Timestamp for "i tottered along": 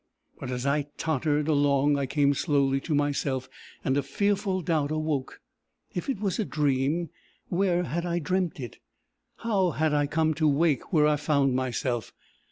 0.65-1.95